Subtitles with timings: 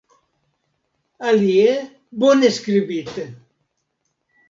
[1.33, 1.75] Alie,
[2.25, 3.31] bone skribite!